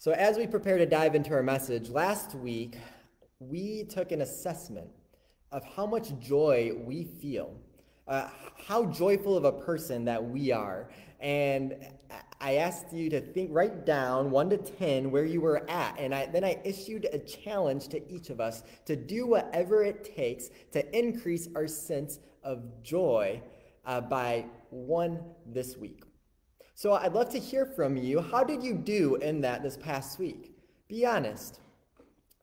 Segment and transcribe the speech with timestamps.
[0.00, 2.78] So, as we prepare to dive into our message, last week
[3.40, 4.88] we took an assessment
[5.50, 7.56] of how much joy we feel,
[8.06, 8.28] uh,
[8.64, 10.88] how joyful of a person that we are.
[11.18, 11.84] And
[12.40, 15.98] I asked you to think, write down one to 10 where you were at.
[15.98, 20.14] And I, then I issued a challenge to each of us to do whatever it
[20.14, 23.42] takes to increase our sense of joy
[23.84, 26.04] uh, by one this week.
[26.78, 28.20] So I'd love to hear from you.
[28.20, 30.52] How did you do in that this past week?
[30.86, 31.58] Be honest.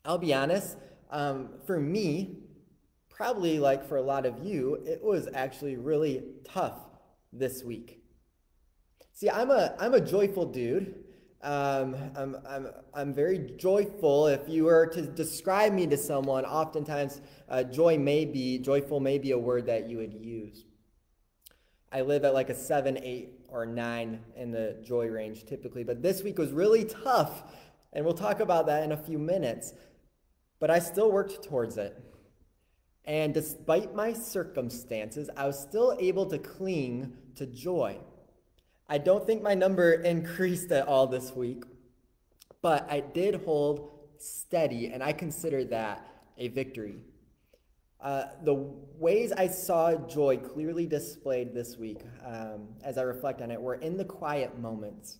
[0.04, 0.76] I'll be honest.
[1.10, 2.40] Um, for me,
[3.10, 6.78] probably like for a lot of you, it was actually really tough
[7.32, 8.04] this week.
[9.14, 10.96] See, I'm a, I'm a joyful dude.
[11.42, 14.28] Um, I'm, I'm, I'm very joyful.
[14.28, 19.18] If you were to describe me to someone, oftentimes uh, joy may be, joyful may
[19.18, 20.66] be a word that you would use.
[21.90, 26.02] I live at like a seven, eight, or nine in the joy range typically, but
[26.02, 27.44] this week was really tough,
[27.94, 29.74] and we'll talk about that in a few minutes.
[30.60, 32.02] But I still worked towards it.
[33.06, 38.00] And despite my circumstances, I was still able to cling to joy.
[38.88, 41.64] I don't think my number increased at all this week,
[42.62, 46.96] but I did hold steady, and I consider that a victory.
[48.06, 53.50] Uh, the ways I saw joy clearly displayed this week, um, as I reflect on
[53.50, 55.18] it, were in the quiet moments.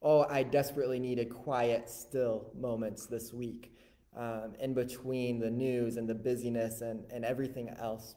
[0.00, 3.72] Oh, I desperately needed quiet, still moments this week,
[4.16, 8.14] um, in between the news and the busyness and, and everything else.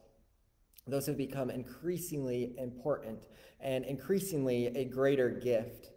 [0.86, 3.26] Those have become increasingly important
[3.60, 5.90] and increasingly a greater gift.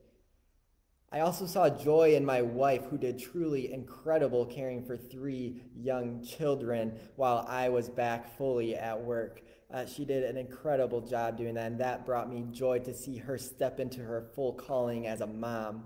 [1.13, 6.25] I also saw joy in my wife, who did truly incredible caring for three young
[6.25, 9.43] children while I was back fully at work.
[9.71, 13.19] Uh, she did an incredible job doing that, and that brought me joy to see
[13.19, 15.85] her step into her full calling as a mom.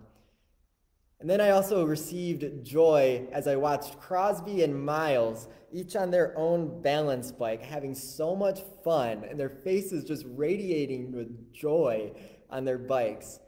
[1.19, 6.39] And then I also received joy as I watched Crosby and Miles, each on their
[6.39, 12.13] own balance bike, having so much fun, and their faces just radiating with joy
[12.49, 13.41] on their bikes.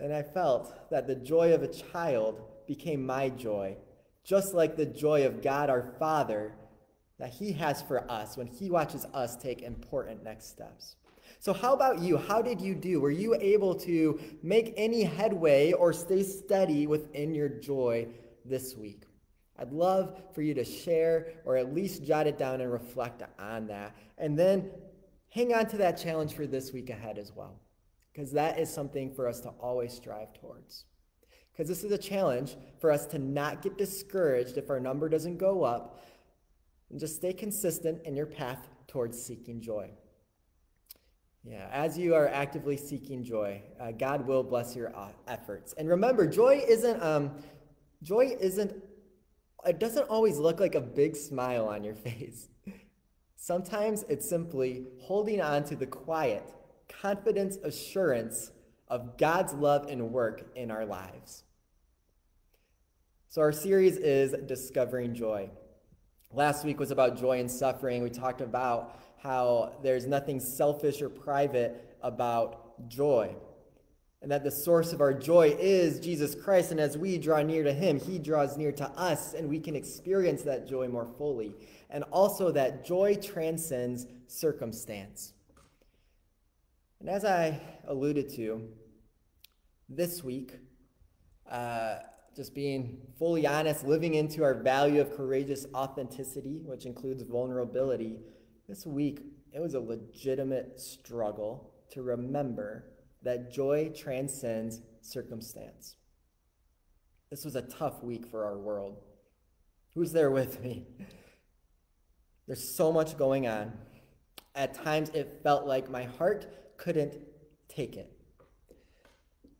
[0.00, 3.76] And I felt that the joy of a child became my joy,
[4.24, 6.54] just like the joy of God our Father
[7.18, 10.96] that He has for us when He watches us take important next steps.
[11.38, 12.16] So, how about you?
[12.16, 13.00] How did you do?
[13.00, 18.08] Were you able to make any headway or stay steady within your joy
[18.44, 19.02] this week?
[19.58, 23.66] I'd love for you to share or at least jot it down and reflect on
[23.66, 23.94] that.
[24.16, 24.70] And then
[25.28, 27.60] hang on to that challenge for this week ahead as well
[28.12, 30.84] because that is something for us to always strive towards.
[31.52, 35.38] Because this is a challenge for us to not get discouraged if our number doesn't
[35.38, 36.02] go up
[36.90, 39.90] and just stay consistent in your path towards seeking joy.
[41.44, 45.72] Yeah, as you are actively seeking joy, uh, God will bless your uh, efforts.
[45.78, 47.30] And remember, joy isn't um,
[48.02, 48.74] joy isn't
[49.66, 52.48] it doesn't always look like a big smile on your face.
[53.36, 56.44] Sometimes it's simply holding on to the quiet
[57.00, 58.50] confidence assurance
[58.88, 61.44] of God's love and work in our lives.
[63.28, 65.50] So, our series is Discovering Joy.
[66.32, 68.02] Last week was about joy and suffering.
[68.02, 73.34] We talked about how there's nothing selfish or private about joy,
[74.22, 76.72] and that the source of our joy is Jesus Christ.
[76.72, 79.76] And as we draw near to Him, He draws near to us, and we can
[79.76, 81.54] experience that joy more fully.
[81.88, 85.34] And also that joy transcends circumstance.
[87.00, 88.68] And as I alluded to,
[89.88, 90.52] this week,
[91.50, 91.96] uh,
[92.36, 98.18] just being fully honest, living into our value of courageous authenticity, which includes vulnerability,
[98.68, 99.20] this week
[99.52, 102.84] it was a legitimate struggle to remember
[103.22, 105.96] that joy transcends circumstance.
[107.30, 108.98] This was a tough week for our world.
[109.94, 110.86] Who's there with me?
[112.46, 113.72] There's so much going on.
[114.54, 116.46] At times, it felt like my heart
[116.80, 117.18] couldn't
[117.68, 118.10] take it.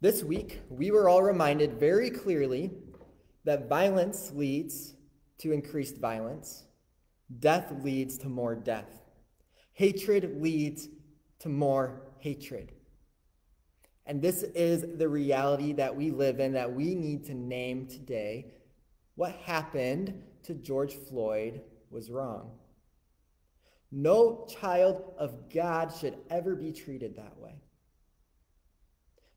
[0.01, 2.71] This week, we were all reminded very clearly
[3.45, 4.95] that violence leads
[5.39, 6.65] to increased violence,
[7.39, 9.03] death leads to more death,
[9.75, 10.89] hatred leads
[11.41, 12.73] to more hatred.
[14.07, 18.47] And this is the reality that we live in that we need to name today.
[19.15, 21.61] What happened to George Floyd
[21.91, 22.53] was wrong.
[23.93, 27.55] No child of God should ever be treated that way.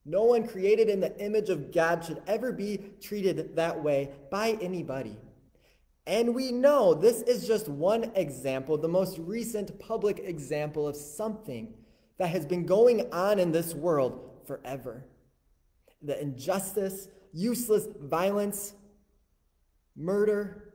[0.05, 4.57] No one created in the image of God should ever be treated that way by
[4.61, 5.17] anybody.
[6.05, 11.73] And we know this is just one example, the most recent public example of something
[12.17, 15.05] that has been going on in this world forever.
[16.01, 18.73] The injustice, useless violence,
[19.95, 20.73] murder,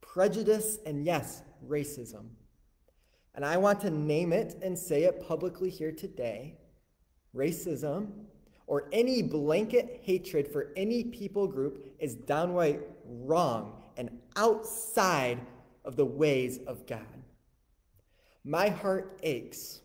[0.00, 2.30] prejudice, and yes, racism.
[3.38, 6.56] And I want to name it and say it publicly here today
[7.36, 8.08] racism
[8.66, 15.38] or any blanket hatred for any people group is downright wrong and outside
[15.84, 17.06] of the ways of God.
[18.42, 19.82] My heart aches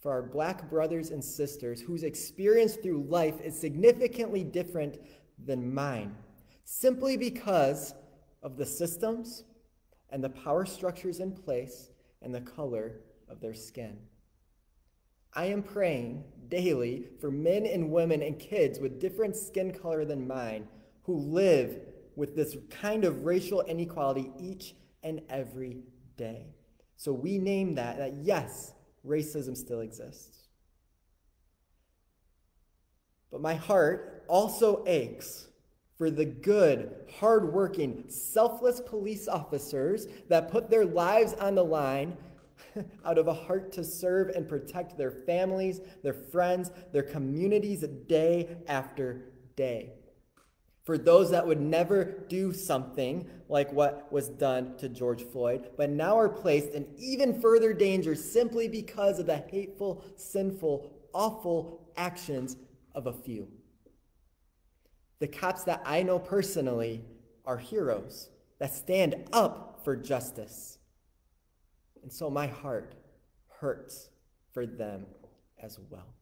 [0.00, 4.98] for our black brothers and sisters whose experience through life is significantly different
[5.46, 6.16] than mine,
[6.64, 7.94] simply because
[8.42, 9.44] of the systems
[10.10, 11.90] and the power structures in place
[12.22, 13.98] and the color of their skin.
[15.32, 20.26] I am praying daily for men and women and kids with different skin color than
[20.26, 20.66] mine
[21.04, 21.78] who live
[22.16, 25.84] with this kind of racial inequality each and every
[26.16, 26.46] day.
[26.96, 28.72] So we name that, that yes,
[29.06, 30.48] racism still exists.
[33.30, 35.46] But my heart also aches
[36.00, 42.16] for the good, hardworking, selfless police officers that put their lives on the line
[43.04, 48.48] out of a heart to serve and protect their families, their friends, their communities day
[48.66, 49.26] after
[49.56, 49.92] day.
[50.84, 55.90] For those that would never do something like what was done to George Floyd, but
[55.90, 62.56] now are placed in even further danger simply because of the hateful, sinful, awful actions
[62.94, 63.48] of a few.
[65.20, 67.04] The cops that I know personally
[67.44, 70.78] are heroes that stand up for justice.
[72.02, 72.94] And so my heart
[73.60, 74.08] hurts
[74.52, 75.06] for them
[75.62, 76.14] as well.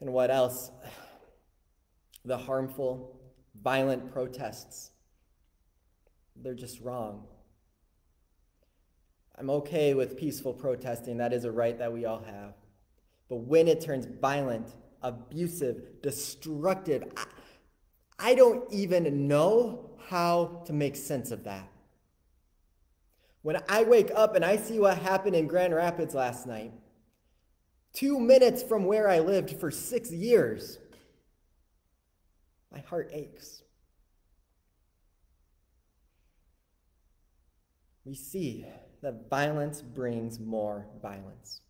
[0.00, 0.70] And what else?
[2.26, 3.20] The harmful,
[3.62, 4.92] violent protests.
[6.36, 7.26] They're just wrong.
[9.36, 11.18] I'm okay with peaceful protesting.
[11.18, 12.54] That is a right that we all have.
[13.28, 14.68] But when it turns violent,
[15.04, 17.26] abusive, destructive, I,
[18.18, 21.70] I don't even know how to make sense of that.
[23.42, 26.72] When I wake up and I see what happened in Grand Rapids last night,
[27.92, 30.78] two minutes from where I lived for six years,
[32.72, 33.62] my heart aches.
[38.06, 38.66] We see
[39.02, 41.60] that violence brings more violence.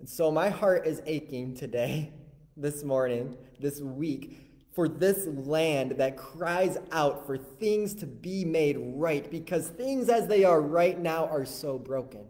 [0.00, 2.12] And so my heart is aching today,
[2.56, 8.76] this morning, this week, for this land that cries out for things to be made
[8.78, 12.24] right because things as they are right now are so broken.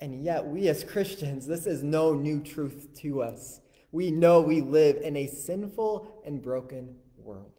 [0.00, 3.60] And yet, we as Christians, this is no new truth to us.
[3.90, 7.52] We know we live in a sinful and broken world.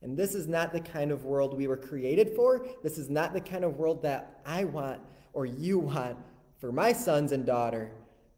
[0.00, 2.66] And this is not the kind of world we were created for.
[2.82, 5.00] This is not the kind of world that I want
[5.34, 6.16] or you want
[6.62, 7.90] for my sons and daughter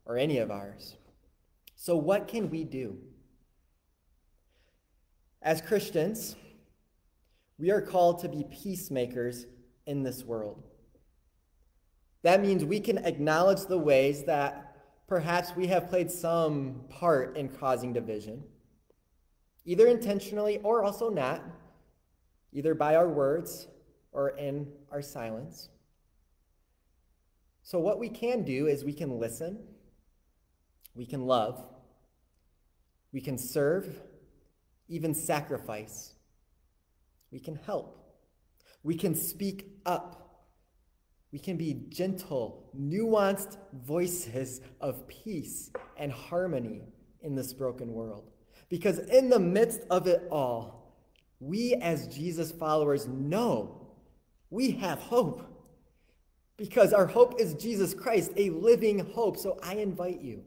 [0.06, 0.96] or any of ours.
[1.76, 2.96] So, what can we do?
[5.42, 6.34] As Christians,
[7.58, 9.44] we are called to be peacemakers
[9.84, 10.62] in this world.
[12.22, 14.74] That means we can acknowledge the ways that
[15.06, 18.42] perhaps we have played some part in causing division,
[19.66, 21.42] either intentionally or also not,
[22.54, 23.68] either by our words
[24.12, 25.68] or in our silence.
[27.64, 29.58] So, what we can do is we can listen,
[30.94, 31.64] we can love,
[33.12, 34.00] we can serve,
[34.88, 36.14] even sacrifice.
[37.30, 37.98] We can help.
[38.82, 40.46] We can speak up.
[41.32, 46.82] We can be gentle, nuanced voices of peace and harmony
[47.22, 48.30] in this broken world.
[48.68, 50.96] Because in the midst of it all,
[51.40, 53.90] we as Jesus followers know
[54.50, 55.53] we have hope.
[56.56, 59.36] Because our hope is Jesus Christ, a living hope.
[59.36, 60.44] So I invite you.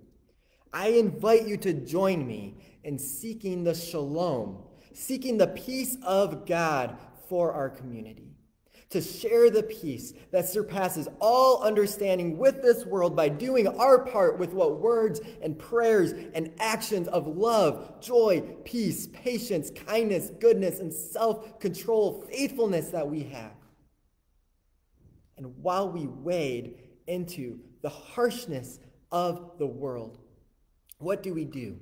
[0.73, 6.97] I invite you to join me in seeking the shalom, seeking the peace of God
[7.27, 8.23] for our community.
[8.91, 14.39] To share the peace that surpasses all understanding with this world by doing our part
[14.39, 20.93] with what words and prayers and actions of love, joy, peace, patience, kindness, goodness, and
[20.93, 23.51] self control, faithfulness that we have.
[25.37, 28.79] And while we wade into the harshness
[29.11, 30.17] of the world,
[30.99, 31.77] what do we do?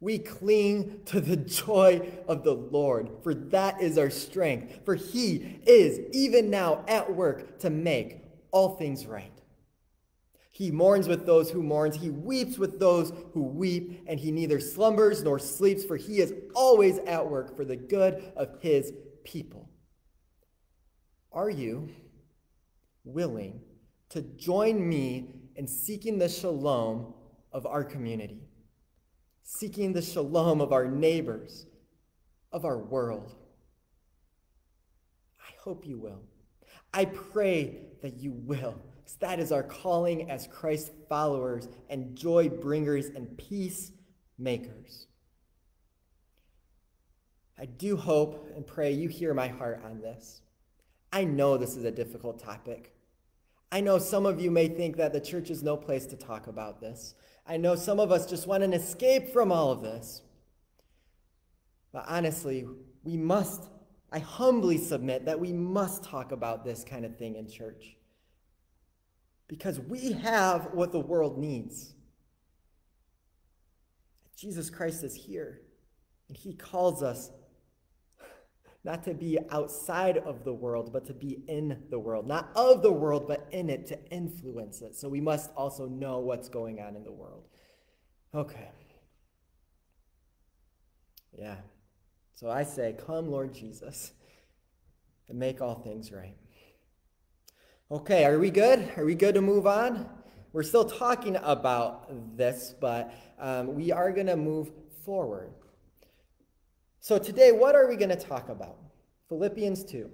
[0.00, 4.80] We cling to the joy of the Lord, for that is our strength.
[4.84, 9.32] For he is even now at work to make all things right.
[10.50, 14.58] He mourns with those who mourns, he weeps with those who weep, and he neither
[14.58, 18.92] slumbers nor sleeps, for he is always at work for the good of his
[19.22, 19.68] people.
[21.30, 21.90] Are you
[23.06, 23.60] willing
[24.10, 27.14] to join me in seeking the shalom
[27.52, 28.46] of our community?
[29.46, 31.66] seeking the shalom of our neighbors,
[32.52, 33.34] of our world.
[35.40, 36.20] I hope you will.
[36.92, 38.74] I pray that you will.
[39.20, 43.92] That is our calling as Christ followers and joy bringers and peace
[44.36, 45.06] makers.
[47.56, 50.42] I do hope and pray you hear my heart on this.
[51.12, 52.95] I know this is a difficult topic.
[53.72, 56.46] I know some of you may think that the church is no place to talk
[56.46, 57.14] about this.
[57.46, 60.22] I know some of us just want an escape from all of this.
[61.92, 62.66] But honestly,
[63.04, 63.64] we must,
[64.12, 67.96] I humbly submit that we must talk about this kind of thing in church.
[69.48, 71.94] Because we have what the world needs.
[74.36, 75.62] Jesus Christ is here,
[76.28, 77.30] and he calls us
[78.86, 82.24] not to be outside of the world, but to be in the world.
[82.24, 84.94] Not of the world, but in it, to influence it.
[84.94, 87.42] So we must also know what's going on in the world.
[88.32, 88.68] Okay.
[91.36, 91.56] Yeah.
[92.36, 94.12] So I say, Come, Lord Jesus,
[95.28, 96.36] and make all things right.
[97.90, 98.92] Okay, are we good?
[98.96, 100.08] Are we good to move on?
[100.52, 104.70] We're still talking about this, but um, we are going to move
[105.04, 105.50] forward.
[107.06, 108.78] So today, what are we going to talk about?
[109.28, 110.10] Philippians 2.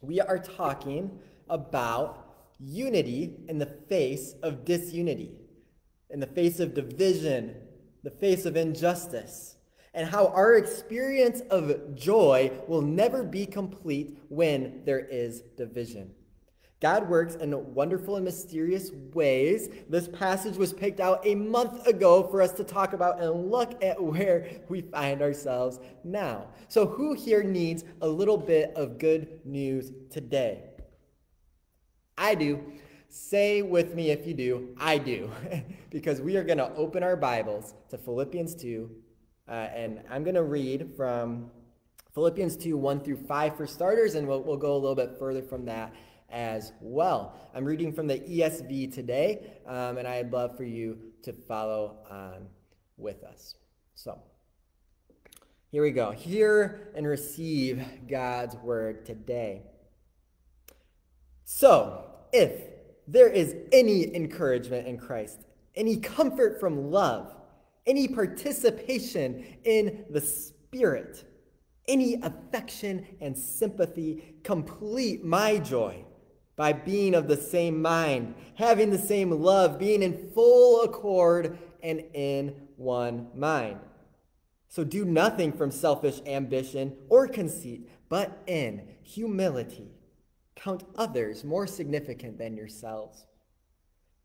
[0.00, 1.10] We are talking
[1.50, 5.32] about unity in the face of disunity,
[6.08, 7.54] in the face of division,
[8.02, 9.56] the face of injustice,
[9.92, 16.12] and how our experience of joy will never be complete when there is division.
[16.82, 19.68] God works in wonderful and mysterious ways.
[19.88, 23.80] This passage was picked out a month ago for us to talk about and look
[23.84, 26.48] at where we find ourselves now.
[26.66, 30.70] So, who here needs a little bit of good news today?
[32.18, 32.60] I do.
[33.08, 35.30] Say with me if you do, I do.
[35.90, 38.90] because we are going to open our Bibles to Philippians 2,
[39.46, 41.48] uh, and I'm going to read from
[42.12, 45.42] Philippians 2 1 through 5 for starters, and we'll, we'll go a little bit further
[45.42, 45.94] from that
[46.32, 47.38] as well.
[47.54, 52.46] I'm reading from the ESV today, um, and I'd love for you to follow on
[52.96, 53.54] with us.
[53.94, 54.18] So,
[55.70, 56.10] here we go.
[56.10, 59.62] Hear and receive God's word today.
[61.44, 62.62] So, if
[63.06, 65.40] there is any encouragement in Christ,
[65.74, 67.34] any comfort from love,
[67.86, 71.24] any participation in the Spirit,
[71.88, 76.04] any affection and sympathy, complete my joy
[76.56, 82.04] by being of the same mind, having the same love, being in full accord and
[82.14, 83.80] in one mind.
[84.68, 89.92] So do nothing from selfish ambition or conceit, but in humility
[90.54, 93.26] count others more significant than yourselves.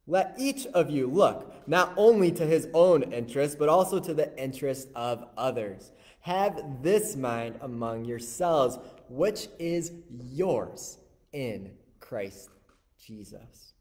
[0.05, 4.37] Let each of you look not only to his own interest, but also to the
[4.41, 5.91] interest of others.
[6.21, 8.77] Have this mind among yourselves,
[9.09, 10.97] which is yours
[11.33, 11.71] in
[12.07, 12.49] Christ
[13.05, 13.73] Jesus.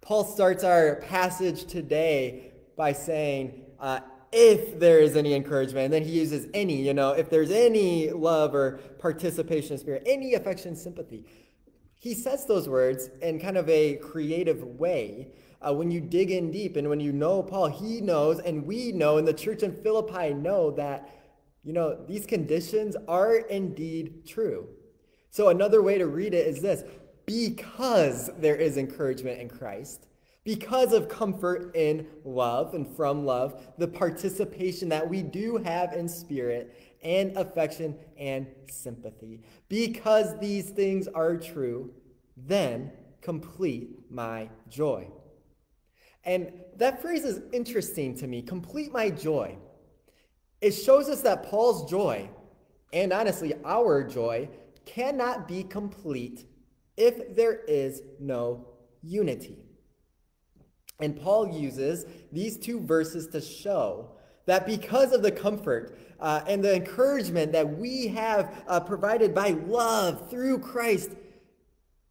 [0.00, 4.00] Paul starts our passage today by saying, uh,
[4.32, 8.10] if there is any encouragement, and then he uses any, you know, if there's any
[8.10, 11.26] love or participation in spirit, any affection, sympathy.
[11.98, 15.28] He says those words in kind of a creative way.
[15.60, 18.92] Uh, when you dig in deep and when you know Paul, he knows, and we
[18.92, 21.10] know, and the church in Philippi know that,
[21.62, 24.68] you know, these conditions are indeed true.
[25.32, 26.84] So another way to read it is this
[27.24, 30.06] because there is encouragement in Christ,
[30.44, 36.06] because of comfort in love and from love, the participation that we do have in
[36.06, 39.40] spirit and affection and sympathy.
[39.70, 41.90] Because these things are true,
[42.36, 45.08] then complete my joy.
[46.24, 49.56] And that phrase is interesting to me complete my joy.
[50.60, 52.28] It shows us that Paul's joy,
[52.92, 54.48] and honestly, our joy,
[54.86, 56.46] cannot be complete
[56.96, 58.68] if there is no
[59.02, 59.58] unity.
[61.00, 64.12] And Paul uses these two verses to show
[64.46, 69.50] that because of the comfort uh, and the encouragement that we have uh, provided by
[69.50, 71.10] love through Christ,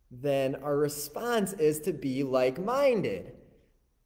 [0.10, 3.34] then our response is to be like minded.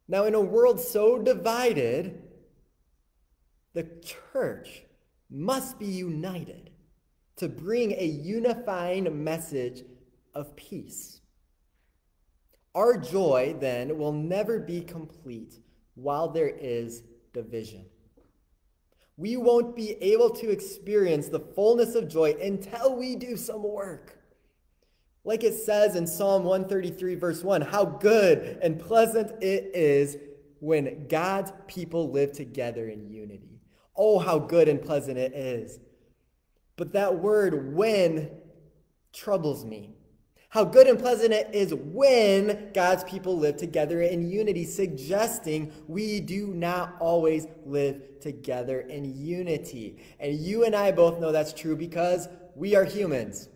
[0.08, 2.22] Now, in a world so divided,
[3.74, 3.88] the
[4.32, 4.82] church
[5.28, 6.65] must be united
[7.36, 9.82] to bring a unifying message
[10.34, 11.20] of peace.
[12.74, 15.54] Our joy, then, will never be complete
[15.94, 17.02] while there is
[17.32, 17.86] division.
[19.16, 24.18] We won't be able to experience the fullness of joy until we do some work.
[25.24, 30.18] Like it says in Psalm 133, verse 1, how good and pleasant it is
[30.60, 33.60] when God's people live together in unity.
[33.96, 35.80] Oh, how good and pleasant it is.
[36.76, 38.30] But that word when
[39.12, 39.96] troubles me.
[40.48, 46.20] How good and pleasant it is when God's people live together in unity, suggesting we
[46.20, 50.02] do not always live together in unity.
[50.18, 53.50] And you and I both know that's true because we are humans.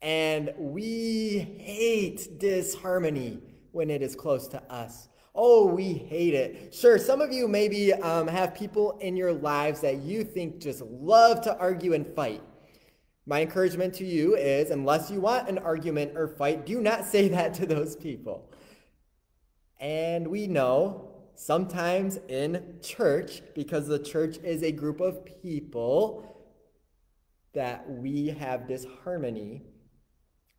[0.00, 5.09] And we hate disharmony when it is close to us.
[5.34, 6.74] Oh, we hate it.
[6.74, 10.82] Sure, some of you maybe um, have people in your lives that you think just
[10.82, 12.42] love to argue and fight.
[13.26, 17.28] My encouragement to you is unless you want an argument or fight, do not say
[17.36, 18.50] that to those people.
[19.78, 26.26] And we know sometimes in church, because the church is a group of people,
[27.54, 29.62] that we have disharmony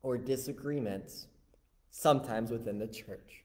[0.02, 1.28] or disagreements
[1.90, 3.44] sometimes within the church.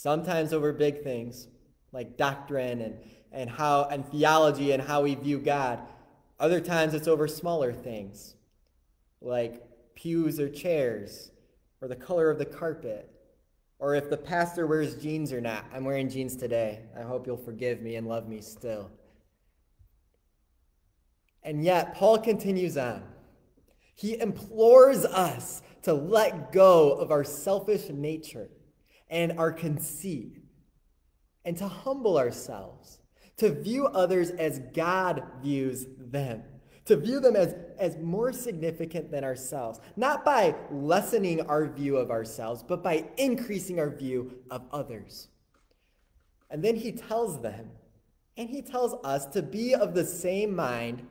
[0.00, 1.48] Sometimes over big things
[1.90, 2.98] like doctrine and,
[3.32, 5.80] and how and theology and how we view God.
[6.38, 8.36] Other times it's over smaller things
[9.20, 9.60] like
[9.96, 11.32] pews or chairs
[11.80, 13.10] or the color of the carpet
[13.80, 15.64] or if the pastor wears jeans or not.
[15.74, 16.78] I'm wearing jeans today.
[16.96, 18.92] I hope you'll forgive me and love me still.
[21.42, 23.02] And yet, Paul continues on.
[23.96, 28.48] He implores us to let go of our selfish nature
[29.10, 30.38] and our conceit
[31.44, 32.98] and to humble ourselves,
[33.38, 36.42] to view others as God views them,
[36.84, 42.10] to view them as, as more significant than ourselves, not by lessening our view of
[42.10, 45.28] ourselves, but by increasing our view of others.
[46.50, 47.70] And then he tells them,
[48.36, 51.06] and he tells us to be of the same mind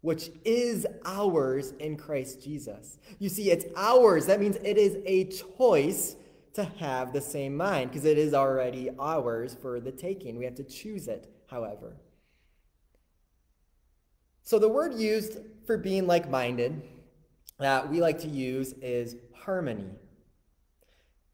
[0.00, 2.98] which is ours in Christ Jesus.
[3.18, 4.26] You see, it's ours.
[4.26, 6.16] That means it is a choice
[6.54, 10.36] to have the same mind because it is already ours for the taking.
[10.36, 11.96] We have to choose it, however.
[14.42, 16.82] So the word used for being like minded
[17.58, 19.90] that we like to use is harmony.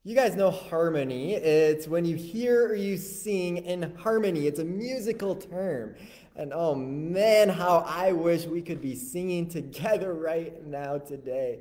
[0.04, 1.34] You guys know harmony.
[1.34, 4.46] It's when you hear or you sing in harmony.
[4.46, 5.96] It's a musical term.
[6.36, 11.60] And oh man, how I wish we could be singing together right now today.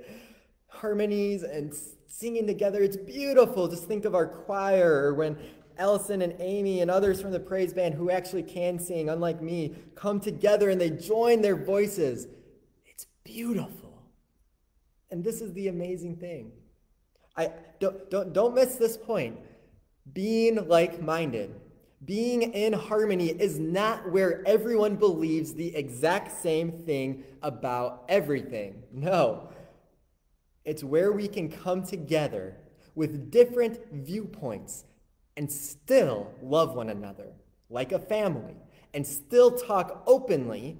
[0.67, 1.73] Harmonies and
[2.07, 3.67] singing together, it's beautiful.
[3.67, 5.37] Just think of our choir or when
[5.77, 9.75] Ellison and Amy and others from the praise band who actually can sing, unlike me,
[9.95, 12.27] come together and they join their voices.
[12.85, 14.01] It's beautiful.
[15.11, 16.51] And this is the amazing thing.
[17.35, 19.37] I don't, don't, don't miss this point.
[20.13, 21.53] Being like minded
[22.05, 28.83] being in harmony is not where everyone believes the exact same thing about everything.
[28.91, 29.49] No.
[30.67, 32.57] It's where we can come together
[32.93, 34.83] with different viewpoints
[35.37, 37.31] and still love one another
[37.69, 38.57] like a family
[38.93, 40.77] and still talk openly,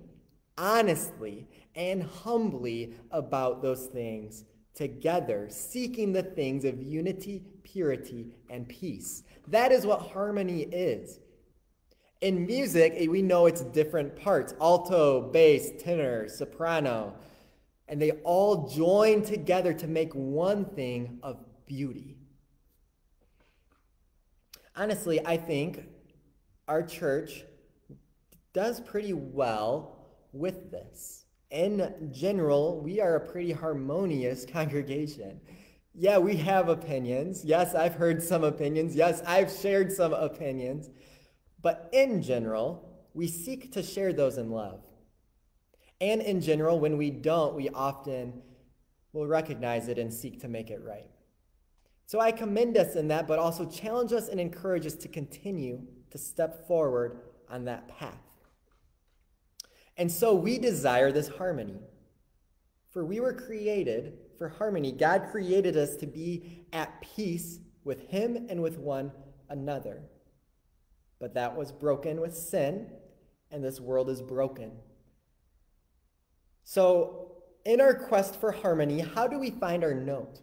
[0.58, 4.44] honestly, and humbly about those things
[4.76, 9.24] together, seeking the things of unity, purity, and peace.
[9.48, 11.22] That is what harmony is.
[12.20, 17.14] In music, we know it's different parts alto, bass, tenor, soprano,
[17.88, 22.18] and they all join together to make one thing of beauty.
[24.76, 25.84] Honestly, I think
[26.68, 27.44] our church
[28.54, 31.26] does pretty well with this.
[31.50, 35.40] In general, we are a pretty harmonious congregation.
[35.94, 37.44] Yeah, we have opinions.
[37.44, 38.96] Yes, I've heard some opinions.
[38.96, 40.90] Yes, I've shared some opinions.
[41.62, 44.82] But in general, we seek to share those in love.
[46.00, 48.42] And in general, when we don't, we often
[49.14, 51.10] will recognize it and seek to make it right.
[52.06, 55.82] So I commend us in that, but also challenge us and encourage us to continue
[56.12, 58.14] to step forward on that path.
[59.98, 61.80] And so we desire this harmony.
[62.92, 64.92] For we were created for harmony.
[64.92, 69.12] God created us to be at peace with Him and with one
[69.50, 70.04] another.
[71.20, 72.92] But that was broken with sin,
[73.52, 74.72] and this world is broken.
[76.70, 77.32] So,
[77.64, 80.42] in our quest for harmony, how do we find our note?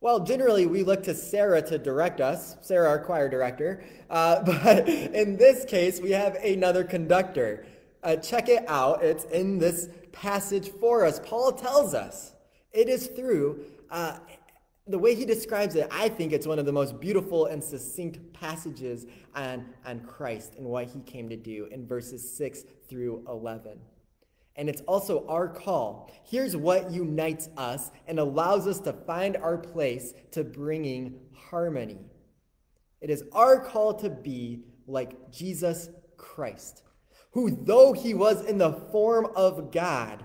[0.00, 3.84] Well, generally, we look to Sarah to direct us, Sarah, our choir director.
[4.08, 7.66] Uh, but in this case, we have another conductor.
[8.02, 9.04] Uh, check it out.
[9.04, 11.20] It's in this passage for us.
[11.22, 12.32] Paul tells us
[12.72, 14.16] it is through, uh,
[14.86, 18.32] the way he describes it, I think it's one of the most beautiful and succinct
[18.32, 23.78] passages on, on Christ and what he came to do in verses 6 through 11.
[24.60, 26.12] And it's also our call.
[26.22, 31.96] Here's what unites us and allows us to find our place to bringing harmony.
[33.00, 36.82] It is our call to be like Jesus Christ,
[37.30, 40.24] who, though he was in the form of God,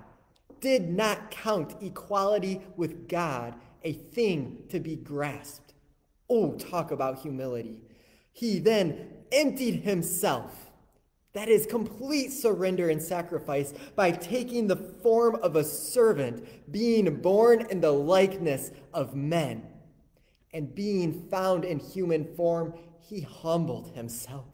[0.59, 5.75] did not count equality with God a thing to be grasped.
[6.29, 7.79] Oh, talk about humility.
[8.33, 10.71] He then emptied himself.
[11.35, 17.67] That is complete surrender and sacrifice by taking the form of a servant, being born
[17.69, 19.67] in the likeness of men.
[20.53, 24.45] And being found in human form, he humbled himself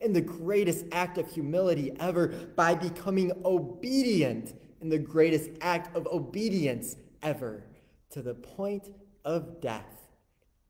[0.00, 6.06] in the greatest act of humility ever by becoming obedient in the greatest act of
[6.06, 7.64] obedience ever
[8.10, 8.90] to the point
[9.24, 10.06] of death,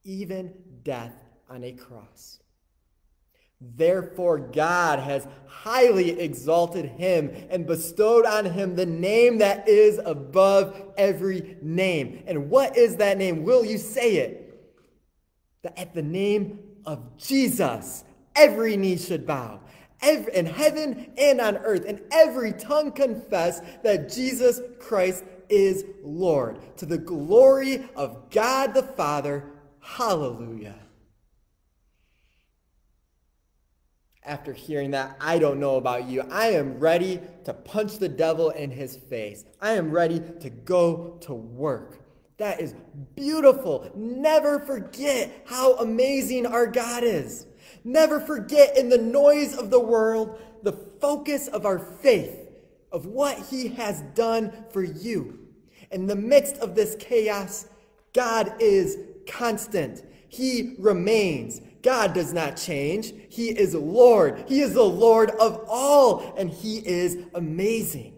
[0.03, 1.12] even death
[1.51, 2.38] on a cross.
[3.61, 10.92] Therefore, God has highly exalted him and bestowed on him the name that is above
[10.99, 12.23] every name.
[12.27, 13.42] And what is that name?
[13.45, 14.42] Will you say it?
[15.62, 19.61] That at the name of Jesus, every knee should bow,
[20.03, 26.77] every, in heaven and on earth, and every tongue confess that Jesus Christ is Lord,
[26.77, 29.45] to the glory of God the Father.
[29.81, 30.77] Hallelujah.
[34.26, 36.22] After hearing that, I don't know about you.
[36.32, 39.44] I am ready to punch the devil in his face.
[39.60, 42.00] I am ready to go to work.
[42.38, 42.74] That is
[43.14, 43.88] beautiful.
[43.94, 47.46] Never forget how amazing our God is.
[47.84, 52.48] Never forget in the noise of the world the focus of our faith,
[52.90, 55.38] of what He has done for you.
[55.92, 57.66] In the midst of this chaos,
[58.12, 60.02] God is constant.
[60.28, 61.60] He remains.
[61.87, 63.14] God does not change.
[63.29, 64.42] He is Lord.
[64.49, 68.16] He is the Lord of all, and He is amazing.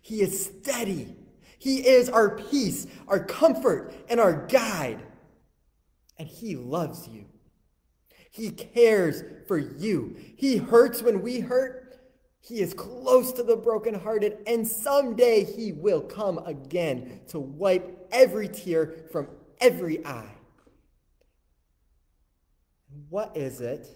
[0.00, 1.16] He is steady.
[1.58, 5.02] He is our peace, our comfort, and our guide.
[6.20, 7.24] And He loves you.
[8.30, 10.14] He cares for you.
[10.36, 11.98] He hurts when we hurt.
[12.38, 18.46] He is close to the brokenhearted, and someday He will come again to wipe every
[18.46, 19.26] tear from
[19.60, 20.36] every eye.
[23.08, 23.88] What is it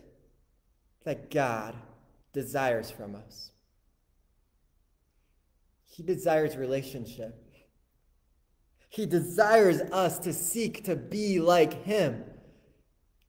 [1.04, 1.74] that God
[2.32, 3.50] desires from us?
[5.86, 7.40] He desires relationship.
[8.88, 12.24] He desires us to seek to be like Him,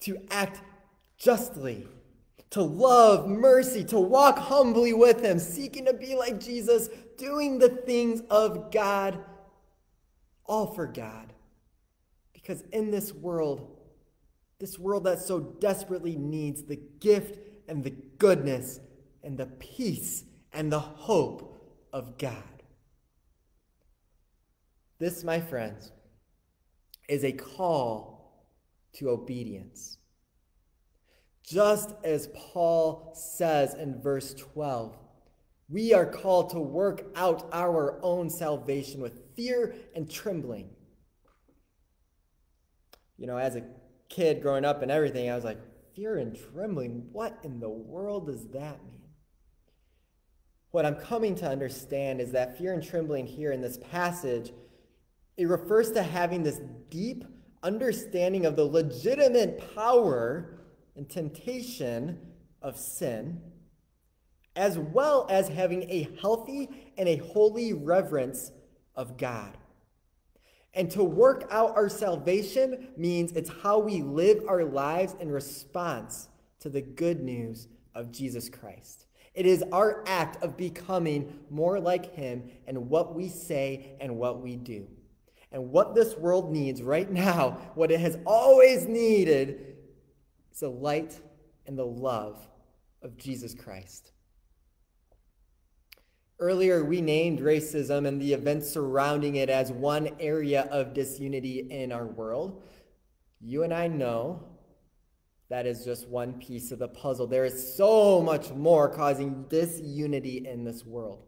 [0.02, 0.62] to act
[1.18, 1.88] justly,
[2.52, 7.70] to love mercy, to walk humbly with Him, seeking to be like Jesus, doing the
[7.70, 9.20] things of God,
[10.46, 11.34] all for God.
[12.34, 13.76] Because in this world,
[14.60, 18.80] this world that so desperately needs the gift and the goodness
[19.24, 22.64] and the peace and the hope of God.
[25.00, 25.92] This, my friends,
[27.10, 28.48] is a call
[28.94, 29.98] to obedience.
[31.44, 34.98] Just as Paul says in verse 12,
[35.70, 40.70] we are called to work out our own salvation with fear and trembling.
[43.18, 43.64] You know, as a
[44.16, 45.60] kid growing up and everything, I was like,
[45.96, 47.08] fear and trembling?
[47.12, 49.02] What in the world does that mean?
[50.72, 54.52] What I'm coming to understand is that fear and trembling here in this passage
[55.38, 57.26] it refers to having this deep
[57.62, 60.62] understanding of the legitimate power
[60.96, 62.20] and temptation
[62.62, 63.42] of sin,
[64.56, 68.52] as well as having a healthy and a holy reverence
[68.96, 69.58] of God.
[70.76, 76.28] And to work out our salvation means it's how we live our lives in response
[76.60, 79.06] to the good news of Jesus Christ.
[79.34, 84.42] It is our act of becoming more like Him in what we say and what
[84.42, 84.88] we do.
[85.52, 89.78] And what this world needs right now, what it has always needed,
[90.52, 91.20] is the light
[91.66, 92.48] and the love
[93.02, 94.12] of Jesus Christ.
[96.38, 101.94] Earlier, we named racism and the events surrounding it as one area of disunity in
[101.94, 102.62] our world.
[103.40, 104.44] You and I know
[105.50, 107.26] that is just one piece of the puzzle.
[107.26, 111.24] There is so much more causing disunity in this world.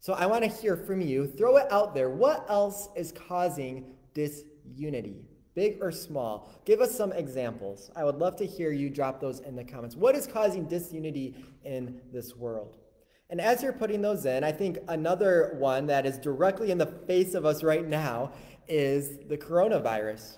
[0.00, 1.26] So I want to hear from you.
[1.26, 2.10] Throw it out there.
[2.10, 5.26] What else is causing disunity?
[5.54, 6.50] Big or small?
[6.64, 7.90] Give us some examples.
[7.94, 9.94] I would love to hear you drop those in the comments.
[9.94, 12.74] What is causing disunity in this world?
[13.34, 16.86] And as you're putting those in, I think another one that is directly in the
[16.86, 18.30] face of us right now
[18.68, 20.36] is the coronavirus.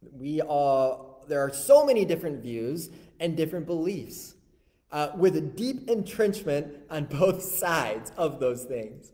[0.00, 4.36] We all, there are so many different views and different beliefs
[4.92, 9.10] uh, with a deep entrenchment on both sides of those things.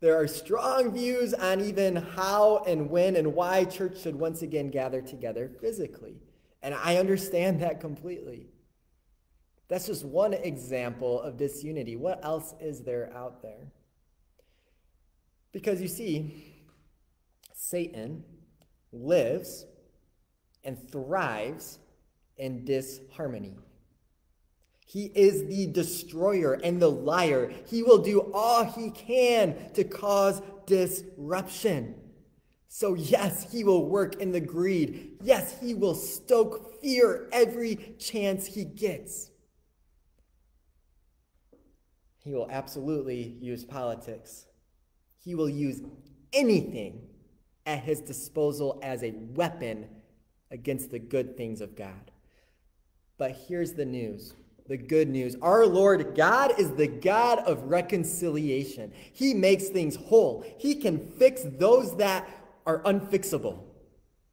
[0.00, 4.70] There are strong views on even how and when and why church should once again
[4.70, 6.16] gather together physically.
[6.62, 8.46] And I understand that completely.
[9.70, 11.94] That's just one example of disunity.
[11.94, 13.68] What else is there out there?
[15.52, 16.44] Because you see,
[17.54, 18.24] Satan
[18.92, 19.64] lives
[20.64, 21.78] and thrives
[22.36, 23.54] in disharmony.
[24.86, 27.52] He is the destroyer and the liar.
[27.68, 31.94] He will do all he can to cause disruption.
[32.66, 35.18] So, yes, he will work in the greed.
[35.22, 39.29] Yes, he will stoke fear every chance he gets.
[42.30, 44.46] He will absolutely use politics.
[45.18, 45.82] He will use
[46.32, 47.08] anything
[47.66, 49.88] at his disposal as a weapon
[50.52, 52.12] against the good things of God.
[53.18, 54.34] But here's the news
[54.68, 55.34] the good news.
[55.42, 58.92] Our Lord God is the God of reconciliation.
[59.12, 62.28] He makes things whole, He can fix those that
[62.64, 63.58] are unfixable.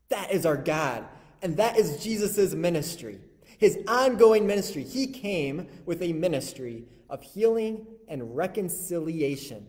[0.10, 1.04] That is our God.
[1.42, 3.22] And that is Jesus' ministry,
[3.58, 4.84] his ongoing ministry.
[4.84, 9.66] He came with a ministry of healing and reconciliation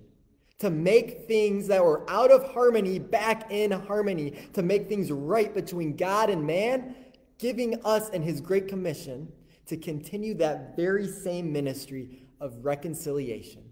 [0.58, 5.54] to make things that were out of harmony back in harmony, to make things right
[5.54, 6.96] between God and man,
[7.38, 9.32] giving us and his great commission
[9.66, 13.62] to continue that very same ministry of reconciliation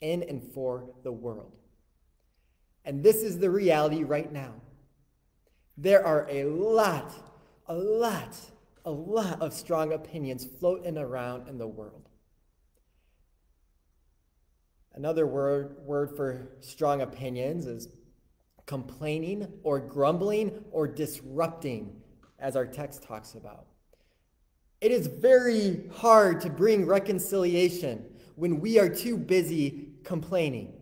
[0.00, 1.56] in and for the world.
[2.84, 4.54] And this is the reality right now.
[5.76, 7.12] There are a lot,
[7.66, 8.36] a lot,
[8.84, 12.09] a lot of strong opinions floating around in the world.
[14.94, 17.88] Another word, word for strong opinions is
[18.66, 22.00] complaining or grumbling or disrupting,
[22.38, 23.66] as our text talks about.
[24.80, 30.72] It is very hard to bring reconciliation when we are too busy complaining.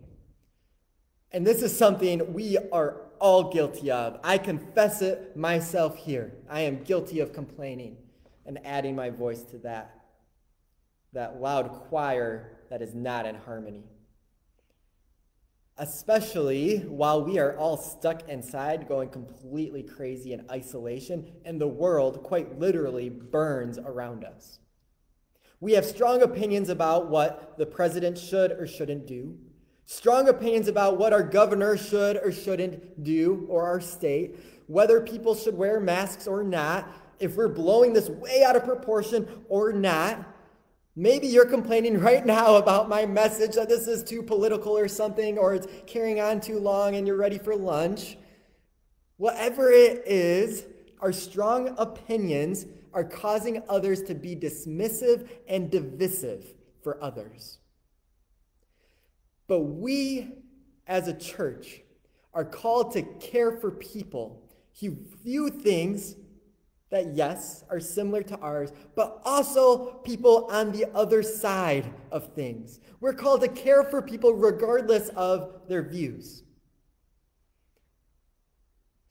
[1.31, 4.19] And this is something we are all guilty of.
[4.23, 6.33] I confess it myself here.
[6.49, 7.97] I am guilty of complaining
[8.45, 9.99] and adding my voice to that,
[11.13, 13.83] that loud choir that is not in harmony
[15.79, 22.21] especially while we are all stuck inside going completely crazy in isolation and the world
[22.21, 24.59] quite literally burns around us.
[25.61, 29.37] We have strong opinions about what the president should or shouldn't do,
[29.85, 34.37] strong opinions about what our governor should or shouldn't do, or our state,
[34.67, 39.27] whether people should wear masks or not, if we're blowing this way out of proportion
[39.49, 40.25] or not.
[40.95, 45.37] Maybe you're complaining right now about my message that this is too political or something,
[45.37, 48.17] or it's carrying on too long and you're ready for lunch.
[49.17, 50.65] Whatever it is,
[51.01, 57.59] our strong opinions are causing others to be dismissive and divisive for others.
[59.47, 60.31] But we,
[60.87, 61.81] as a church,
[62.33, 64.43] are called to care for people
[64.79, 66.15] who view things
[66.89, 72.79] that, yes, are similar to ours, but also people on the other side of things.
[72.99, 76.43] We're called to care for people regardless of their views.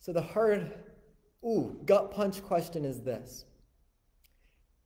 [0.00, 0.72] So the hard,
[1.44, 3.44] ooh, gut punch question is this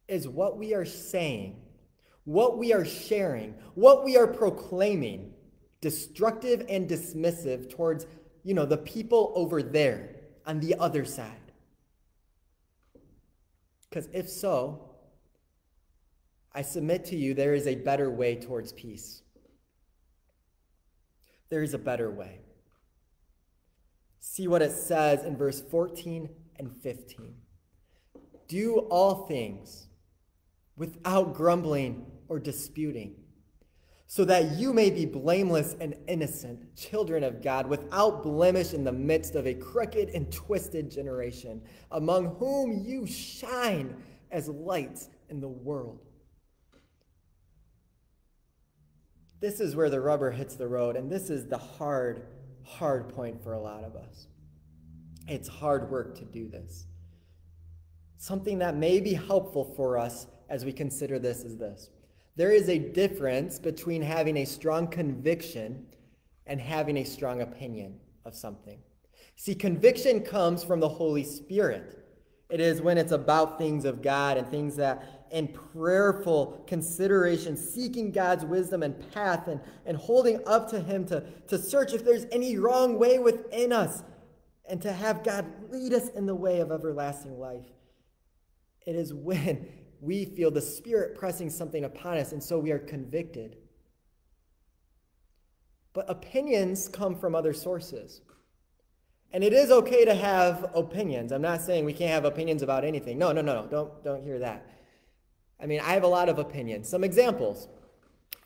[0.06, 1.56] Is what we are saying,
[2.24, 5.32] what we are sharing, what we are proclaiming
[5.80, 8.06] destructive and dismissive towards,
[8.44, 11.41] you know, the people over there on the other side?
[13.92, 14.88] Because if so,
[16.54, 19.20] I submit to you there is a better way towards peace.
[21.50, 22.40] There is a better way.
[24.18, 27.34] See what it says in verse 14 and 15.
[28.48, 29.88] Do all things
[30.74, 33.16] without grumbling or disputing
[34.12, 38.92] so that you may be blameless and innocent, children of God, without blemish in the
[38.92, 43.96] midst of a crooked and twisted generation, among whom you shine
[44.30, 45.98] as lights in the world.
[49.40, 52.26] This is where the rubber hits the road, and this is the hard,
[52.64, 54.26] hard point for a lot of us.
[55.26, 56.84] It's hard work to do this.
[58.18, 61.88] Something that may be helpful for us as we consider this is this.
[62.36, 65.86] There is a difference between having a strong conviction
[66.46, 68.78] and having a strong opinion of something.
[69.36, 71.98] See, conviction comes from the Holy Spirit.
[72.48, 78.12] It is when it's about things of God and things that, in prayerful consideration, seeking
[78.12, 82.26] God's wisdom and path and, and holding up to Him to, to search if there's
[82.30, 84.02] any wrong way within us
[84.68, 87.66] and to have God lead us in the way of everlasting life.
[88.86, 89.68] It is when
[90.02, 93.56] we feel the Spirit pressing something upon us, and so we are convicted.
[95.94, 98.20] But opinions come from other sources.
[99.32, 101.30] And it is okay to have opinions.
[101.30, 103.16] I'm not saying we can't have opinions about anything.
[103.16, 103.66] No, no, no, no.
[103.68, 104.66] Don't, don't hear that.
[105.60, 106.88] I mean, I have a lot of opinions.
[106.88, 107.68] Some examples.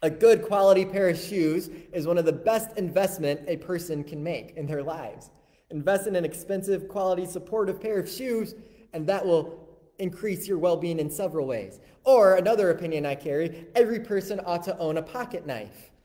[0.03, 4.23] A good quality pair of shoes is one of the best investment a person can
[4.23, 5.31] make in their lives.
[5.71, 8.55] Invest in an expensive, quality, supportive pair of shoes,
[8.93, 9.66] and that will
[9.99, 11.81] increase your well-being in several ways.
[12.05, 15.91] Or another opinion I carry, every person ought to own a pocket knife.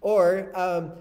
[0.00, 0.92] Or um,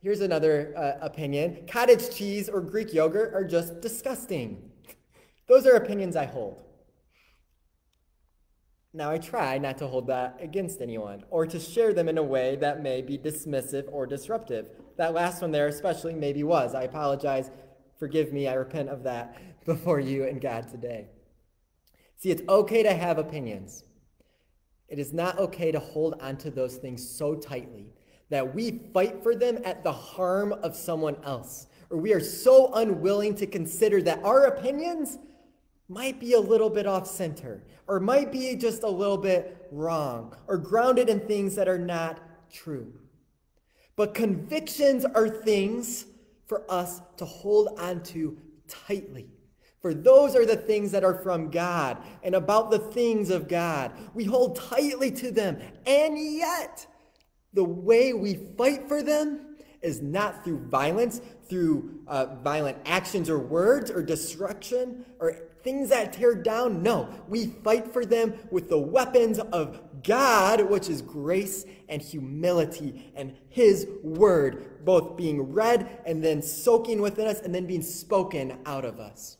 [0.00, 4.70] Here's another uh, opinion cottage cheese or Greek yogurt are just disgusting.
[5.48, 6.62] Those are opinions I hold.
[8.94, 12.22] Now, I try not to hold that against anyone or to share them in a
[12.22, 14.70] way that may be dismissive or disruptive.
[14.96, 16.74] That last one there, especially, maybe was.
[16.74, 17.50] I apologize.
[17.98, 18.48] Forgive me.
[18.48, 21.08] I repent of that before you and God today.
[22.18, 23.84] See, it's okay to have opinions.
[24.88, 27.92] It is not okay to hold onto those things so tightly
[28.28, 32.72] that we fight for them at the harm of someone else, or we are so
[32.74, 35.18] unwilling to consider that our opinions
[35.88, 40.36] might be a little bit off center, or might be just a little bit wrong,
[40.46, 42.20] or grounded in things that are not
[42.52, 42.92] true.
[43.96, 46.04] But convictions are things
[46.46, 49.28] for us to hold onto tightly.
[49.80, 53.92] For those are the things that are from God and about the things of God.
[54.14, 56.86] We hold tightly to them, and yet
[57.52, 63.38] the way we fight for them is not through violence, through uh, violent actions or
[63.38, 66.82] words or destruction or things that tear down.
[66.82, 73.12] No, we fight for them with the weapons of God, which is grace and humility
[73.14, 78.58] and His word, both being read and then soaking within us and then being spoken
[78.66, 79.36] out of us.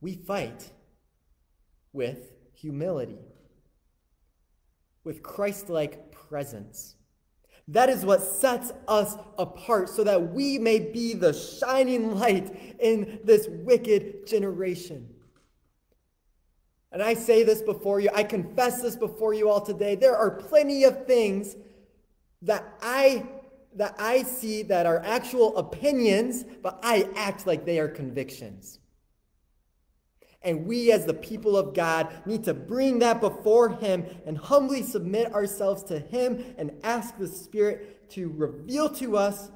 [0.00, 0.70] We fight
[1.92, 3.18] with humility
[5.08, 6.94] with Christ like presence.
[7.66, 13.18] That is what sets us apart so that we may be the shining light in
[13.24, 15.08] this wicked generation.
[16.92, 19.94] And I say this before you, I confess this before you all today.
[19.94, 21.56] There are plenty of things
[22.42, 23.26] that I
[23.76, 28.78] that I see that are actual opinions, but I act like they are convictions.
[30.42, 34.82] And we, as the people of God, need to bring that before Him and humbly
[34.82, 39.50] submit ourselves to Him and ask the Spirit to reveal to us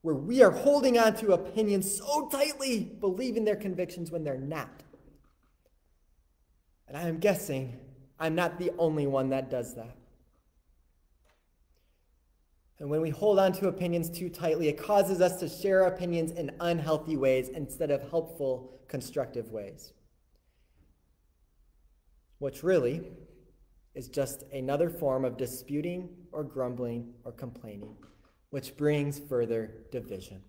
[0.00, 4.82] where we are holding on to opinions so tightly, believing they're convictions when they're not.
[6.88, 7.78] And I am guessing
[8.18, 9.96] I'm not the only one that does that.
[12.78, 16.32] And when we hold on to opinions too tightly, it causes us to share opinions
[16.32, 19.92] in unhealthy ways instead of helpful, constructive ways
[22.42, 23.00] which really
[23.94, 27.94] is just another form of disputing or grumbling or complaining,
[28.50, 30.42] which brings further division.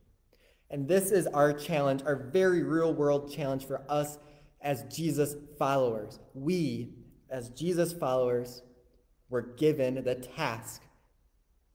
[0.71, 4.17] And this is our challenge, our very real world challenge for us
[4.61, 6.19] as Jesus followers.
[6.33, 6.95] We,
[7.29, 8.63] as Jesus followers,
[9.29, 10.81] were given the task,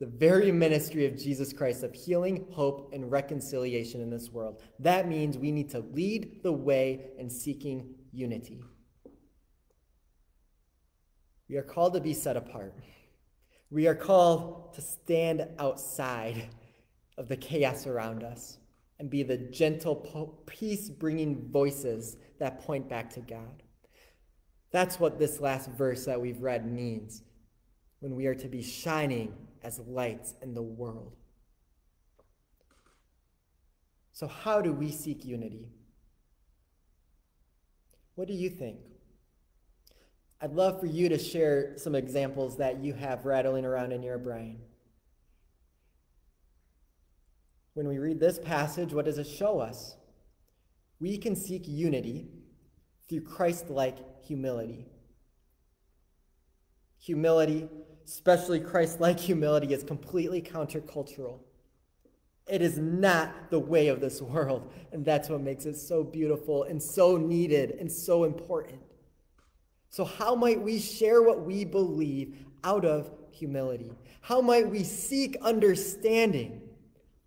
[0.01, 4.63] the very ministry of Jesus Christ of healing, hope, and reconciliation in this world.
[4.79, 8.59] That means we need to lead the way in seeking unity.
[11.49, 12.75] We are called to be set apart.
[13.71, 16.49] We are called to stand outside
[17.17, 18.59] of the chaos around us
[18.99, 23.63] and be the gentle, peace bringing voices that point back to God.
[24.71, 27.23] That's what this last verse that we've read means
[27.99, 31.15] when we are to be shining as lights in the world.
[34.11, 35.69] So, how do we seek unity?
[38.15, 38.88] What do you think?
[40.41, 44.17] I'd love for you to share some examples that you have rattling around in your
[44.17, 44.61] brain.
[47.73, 49.95] When we read this passage, what does it show us?
[50.99, 52.29] We can seek unity
[53.07, 54.85] through Christ like humility.
[57.01, 57.67] Humility,
[58.05, 61.39] especially Christ like humility, is completely countercultural.
[62.47, 66.63] It is not the way of this world, and that's what makes it so beautiful
[66.63, 68.81] and so needed and so important.
[69.89, 73.91] So, how might we share what we believe out of humility?
[74.21, 76.61] How might we seek understanding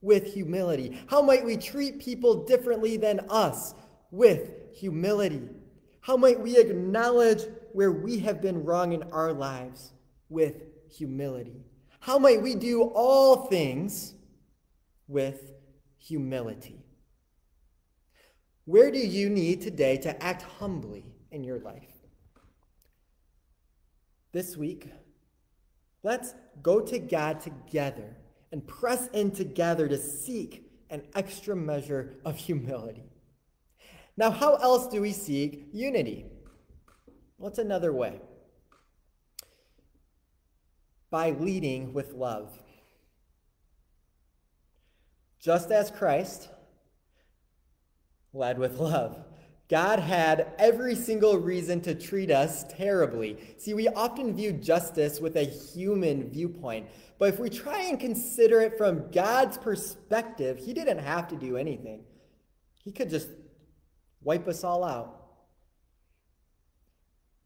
[0.01, 0.99] with humility?
[1.09, 3.75] How might we treat people differently than us
[4.11, 5.49] with humility?
[6.01, 7.43] How might we acknowledge
[7.73, 9.93] where we have been wrong in our lives
[10.29, 11.65] with humility?
[12.01, 14.15] How might we do all things
[15.09, 15.53] with
[15.99, 16.85] humility?
[18.65, 21.92] Where do you need today to act humbly in your life?
[24.33, 24.91] This week,
[26.03, 28.17] let's go to God together
[28.51, 33.05] and press in together to seek an extra measure of humility.
[34.17, 36.27] Now, how else do we seek unity?
[37.39, 38.21] What's another way?
[41.11, 42.59] By leading with love.
[45.41, 46.49] Just as Christ
[48.33, 49.25] led with love.
[49.73, 53.39] God had every single reason to treat us terribly.
[53.57, 58.61] See, we often view justice with a human viewpoint, but if we try and consider
[58.61, 62.05] it from God's perspective, He didn't have to do anything.
[62.85, 63.31] He could just
[64.21, 65.23] wipe us all out.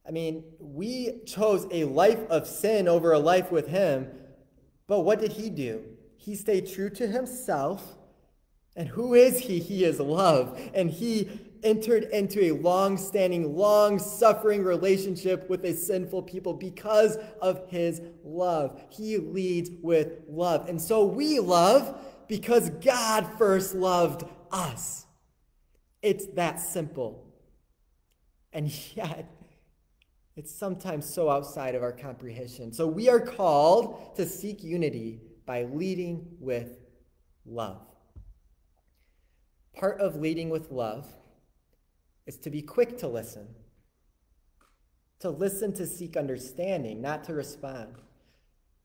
[0.05, 4.09] I mean, we chose a life of sin over a life with Him,
[4.89, 5.85] but what did He do?
[6.17, 7.93] He stayed true to Himself.
[8.75, 9.59] And who is He?
[9.59, 10.61] He is love.
[10.75, 11.31] And He
[11.67, 18.01] entered into a long standing, long suffering relationship with a sinful people because of his
[18.25, 18.81] love.
[18.91, 20.69] He leads with love.
[20.69, 25.07] And so we love because God first loved us.
[26.03, 27.27] It's that simple.
[28.53, 29.29] And yet,
[30.37, 32.73] it's sometimes so outside of our comprehension.
[32.73, 36.79] So we are called to seek unity by leading with
[37.45, 37.81] love.
[39.75, 41.07] Part of leading with love
[42.27, 43.47] is to be quick to listen,
[45.21, 47.95] to listen to seek understanding, not to respond,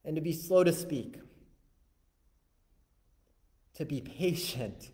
[0.06, 1.18] and to be slow to speak,
[3.76, 4.92] to be patient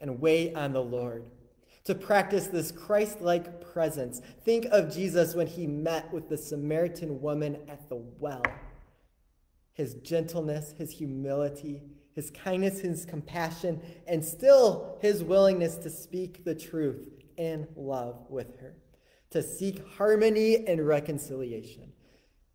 [0.00, 1.24] and wait on the Lord,
[1.84, 4.20] to practice this Christ like presence.
[4.44, 8.44] Think of Jesus when he met with the Samaritan woman at the well.
[9.72, 11.82] His gentleness, his humility,
[12.14, 18.58] his kindness, his compassion, and still his willingness to speak the truth in love with
[18.60, 18.76] her,
[19.30, 21.92] to seek harmony and reconciliation.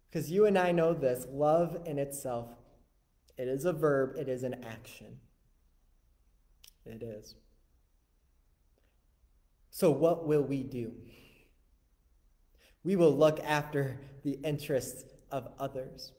[0.09, 2.49] Because you and I know this love in itself,
[3.37, 5.19] it is a verb, it is an action.
[6.85, 7.35] It is.
[9.69, 10.91] So, what will we do?
[12.83, 16.11] We will look after the interests of others.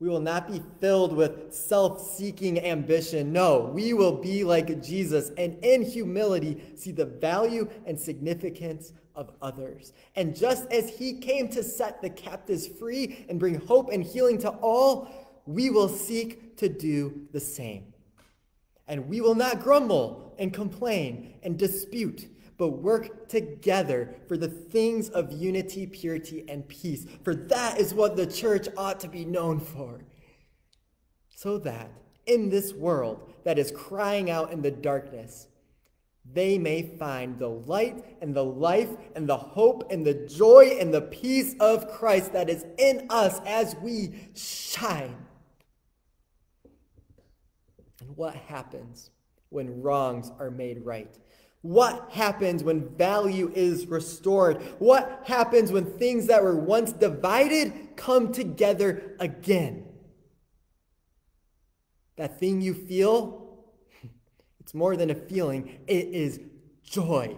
[0.00, 3.32] We will not be filled with self seeking ambition.
[3.32, 9.32] No, we will be like Jesus and in humility see the value and significance of
[9.42, 9.92] others.
[10.14, 14.38] And just as he came to set the captives free and bring hope and healing
[14.38, 15.08] to all,
[15.46, 17.92] we will seek to do the same.
[18.86, 22.28] And we will not grumble and complain and dispute
[22.58, 27.06] but work together for the things of unity, purity, and peace.
[27.22, 30.04] For that is what the church ought to be known for.
[31.28, 31.90] So that
[32.26, 35.46] in this world that is crying out in the darkness,
[36.30, 40.92] they may find the light and the life and the hope and the joy and
[40.92, 45.16] the peace of Christ that is in us as we shine.
[48.00, 49.10] And what happens
[49.48, 51.16] when wrongs are made right?
[51.62, 54.62] What happens when value is restored?
[54.78, 59.84] What happens when things that were once divided come together again?
[62.16, 63.64] That thing you feel,
[64.60, 66.40] it's more than a feeling, it is
[66.84, 67.36] joy.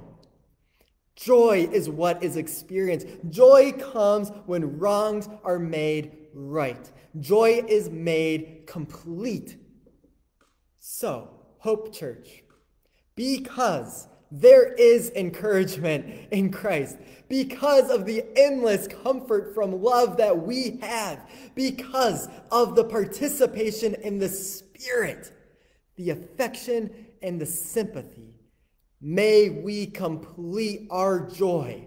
[1.16, 3.06] Joy is what is experienced.
[3.28, 6.90] Joy comes when wrongs are made right.
[7.18, 9.58] Joy is made complete.
[10.78, 12.42] So, Hope Church,
[13.16, 20.78] because there is encouragement in Christ because of the endless comfort from love that we
[20.82, 21.20] have,
[21.54, 25.32] because of the participation in the Spirit,
[25.96, 28.34] the affection and the sympathy.
[29.00, 31.86] May we complete our joy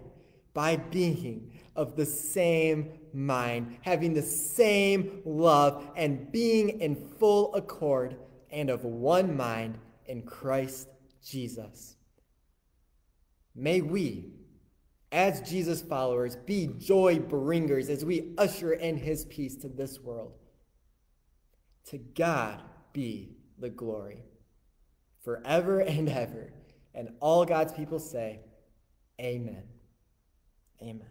[0.52, 8.16] by being of the same mind, having the same love, and being in full accord
[8.50, 10.88] and of one mind in Christ
[11.24, 11.96] Jesus.
[13.54, 14.32] May we,
[15.12, 20.32] as Jesus followers, be joy bringers as we usher in his peace to this world.
[21.86, 24.24] To God be the glory
[25.22, 26.52] forever and ever.
[26.94, 28.40] And all God's people say,
[29.20, 29.62] Amen.
[30.82, 31.10] Amen.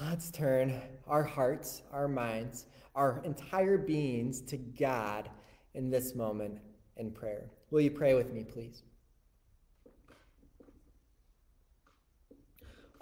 [0.00, 5.30] Let's turn our hearts, our minds, our entire beings to God
[5.74, 6.58] in this moment
[6.96, 7.50] in prayer.
[7.70, 8.82] Will you pray with me, please?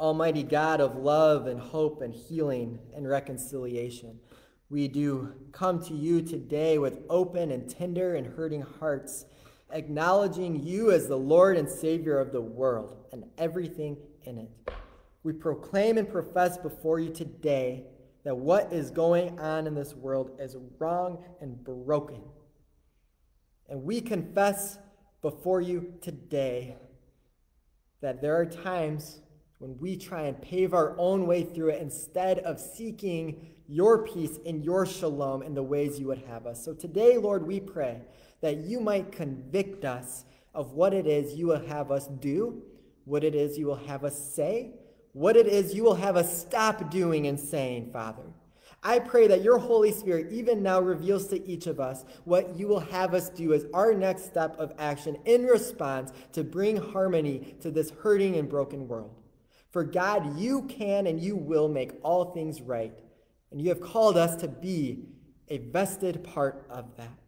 [0.02, 4.18] Almighty God of love and hope and healing and reconciliation,
[4.68, 9.26] we do come to you today with open and tender and hurting hearts,
[9.70, 14.50] acknowledging you as the Lord and Savior of the world and everything in it.
[15.22, 17.84] We proclaim and profess before you today
[18.24, 22.22] that what is going on in this world is wrong and broken.
[23.68, 24.78] And we confess
[25.22, 26.74] before you today
[28.00, 29.20] that there are times
[29.62, 34.40] when we try and pave our own way through it instead of seeking your peace
[34.44, 36.64] and your shalom in the ways you would have us.
[36.64, 38.02] So today, Lord, we pray
[38.40, 42.60] that you might convict us of what it is you will have us do,
[43.04, 44.72] what it is you will have us say,
[45.12, 48.24] what it is you will have us stop doing and saying, Father.
[48.82, 52.66] I pray that your Holy Spirit even now reveals to each of us what you
[52.66, 57.54] will have us do as our next step of action in response to bring harmony
[57.60, 59.21] to this hurting and broken world.
[59.72, 62.92] For God, you can and you will make all things right,
[63.50, 65.06] and you have called us to be
[65.48, 67.18] a vested part of that.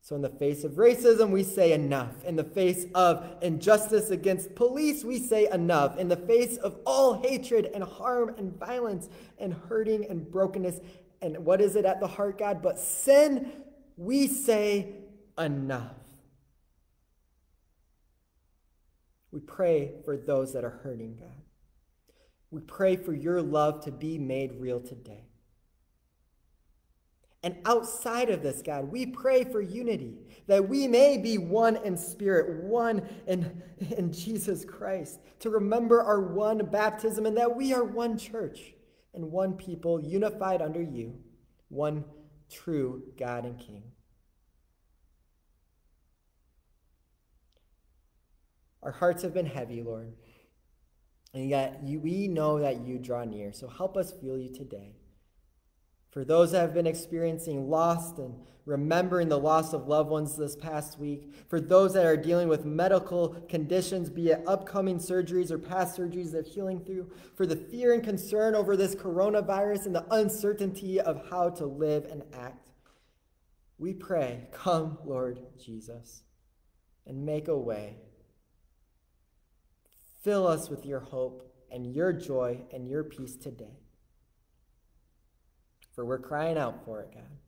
[0.00, 2.24] So, in the face of racism, we say enough.
[2.24, 5.98] In the face of injustice against police, we say enough.
[5.98, 10.78] In the face of all hatred and harm and violence and hurting and brokenness,
[11.22, 12.62] and what is it at the heart, God?
[12.62, 13.50] But sin,
[13.96, 14.94] we say
[15.36, 16.05] enough.
[19.30, 21.42] We pray for those that are hurting, God.
[22.50, 25.26] We pray for your love to be made real today.
[27.42, 30.18] And outside of this, God, we pray for unity,
[30.48, 33.62] that we may be one in spirit, one in,
[33.96, 38.74] in Jesus Christ, to remember our one baptism, and that we are one church
[39.14, 41.14] and one people unified under you,
[41.68, 42.04] one
[42.50, 43.84] true God and King.
[48.82, 50.14] Our hearts have been heavy, Lord,
[51.34, 53.52] and yet you, we know that you draw near.
[53.52, 54.96] So help us feel you today.
[56.10, 60.56] For those that have been experiencing loss and remembering the loss of loved ones this
[60.56, 65.58] past week, for those that are dealing with medical conditions, be it upcoming surgeries or
[65.58, 70.06] past surgeries they're healing through, for the fear and concern over this coronavirus and the
[70.10, 72.70] uncertainty of how to live and act,
[73.78, 76.22] we pray, come, Lord Jesus,
[77.06, 77.98] and make a way.
[80.26, 83.76] Fill us with your hope and your joy and your peace today
[85.94, 87.38] for we're crying out for it, God.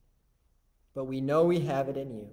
[0.95, 2.29] But we know we have it in you.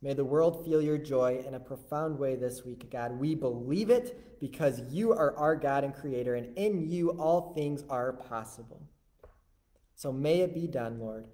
[0.00, 3.12] May the world feel your joy in a profound way this week, God.
[3.12, 7.84] We believe it because you are our God and Creator, and in you all things
[7.90, 8.80] are possible.
[9.96, 11.26] So may it be done, Lord.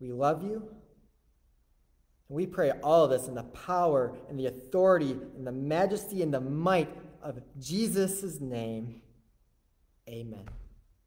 [0.00, 0.74] We love you.
[2.34, 6.34] We pray all of this in the power and the authority and the majesty and
[6.34, 6.90] the might
[7.22, 9.00] of Jesus' name.
[10.08, 10.44] Amen.